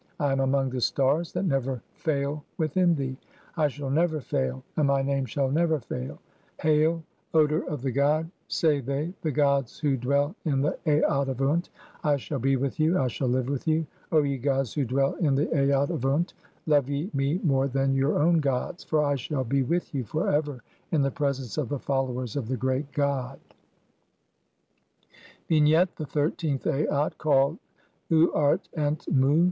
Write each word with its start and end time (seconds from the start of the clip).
"(5) 0.17 0.29
I 0.29 0.31
am 0.31 0.39
among 0.39 0.71
the 0.71 0.81
stars 0.81 1.31
that 1.33 1.45
never 1.45 1.79
fail 1.93 2.43
within 2.57 2.95
thee; 2.95 3.15
I 3.55 3.67
shall 3.67 3.91
"never 3.91 4.19
fail, 4.19 4.63
and 4.75 4.87
my 4.87 5.03
name 5.03 5.25
shall 5.25 5.51
never 5.51 5.79
fail. 5.79 6.17
(6) 6.57 6.63
'Hail, 6.63 7.03
odour 7.35 7.69
of 7.69 7.83
"the 7.83 7.91
god,' 7.91 8.31
say 8.47 8.79
they, 8.81 9.13
the 9.21 9.29
gods 9.29 9.77
who 9.79 9.95
dwell 9.97 10.33
in 10.43 10.61
the 10.63 10.75
Aat 10.87 11.29
of 11.29 11.39
Unt; 11.43 11.69
[I 12.03 12.17
"shall 12.17 12.39
be 12.39 12.55
with 12.55 12.79
you, 12.79 12.97
I 12.97 13.09
shall 13.09 13.27
live 13.27 13.47
with 13.47 13.67
you, 13.67 13.85
O 14.11 14.23
ye 14.23 14.39
gods 14.39 14.73
who 14.73 14.85
dwell 14.85 15.13
"in 15.19 15.35
the 15.35 15.53
Aat 15.55 15.91
of 15.91 16.03
Unt;] 16.03 16.33
love 16.65 16.89
ye 16.89 17.11
me 17.13 17.37
more 17.43 17.67
than 17.67 17.93
your 17.93 18.17
own 18.17 18.39
gods, 18.39 18.81
"(7) 18.85 18.89
for 18.89 19.03
I 19.03 19.13
shall 19.13 19.43
be 19.43 19.61
with 19.61 19.93
you 19.93 20.03
for 20.03 20.31
ever 20.31 20.63
[in 20.91 21.03
the 21.03 21.11
presence 21.11 21.59
of 21.59 21.69
the 21.69 21.77
"followers 21.77 22.35
of 22.35 22.47
the 22.47 22.57
great 22.57 22.91
god]." 22.91 23.37
XIII. 25.47 25.59
Vignette: 25.59 25.95
The 25.97 26.07
thirteenth 26.07 26.65
Aat 26.65 26.89
Os 26.91 27.11
3 27.11 27.17
called 27.19 27.59
"Uart 28.09 28.61
ent 28.73 29.05
mu'". 29.07 29.39